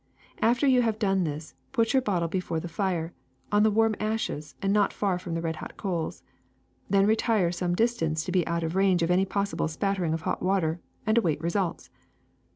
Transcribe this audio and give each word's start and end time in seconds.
After 0.41 0.65
you 0.65 0.81
have 0.81 0.97
done 0.97 1.25
this 1.25 1.53
put 1.73 1.93
your 1.93 2.01
bottle 2.01 2.27
before 2.27 2.59
the 2.59 2.67
fire, 2.67 3.13
on 3.51 3.61
the 3.61 3.69
warm 3.69 3.95
ashes 3.99 4.55
and 4.59 4.73
not 4.73 4.91
far 4.93 5.19
from 5.19 5.35
the 5.35 5.43
red 5.43 5.57
hot 5.57 5.77
coals. 5.77 6.23
Then 6.89 7.05
retire 7.05 7.51
some 7.51 7.75
distance, 7.75 8.23
to 8.25 8.31
be 8.31 8.47
out 8.47 8.63
of 8.63 8.75
range 8.75 9.03
of 9.03 9.11
any 9.11 9.25
possible 9.25 9.67
spattering 9.67 10.15
of 10.15 10.21
hot 10.21 10.41
water, 10.41 10.79
and 11.05 11.19
await 11.19 11.39
results. 11.39 11.91